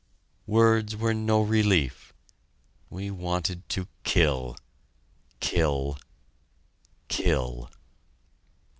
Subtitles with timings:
[0.47, 2.11] Words were no relief!
[2.89, 4.57] we wanted to kill
[5.39, 5.99] kill
[7.07, 7.69] kill.